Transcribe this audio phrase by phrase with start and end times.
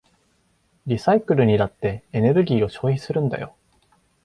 [0.87, 3.55] リサイクルにだってエネルギーを消費するんだよ。